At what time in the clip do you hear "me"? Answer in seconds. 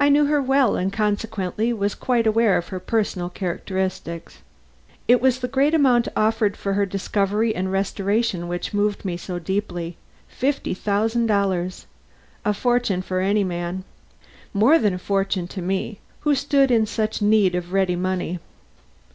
9.04-9.18, 15.60-15.98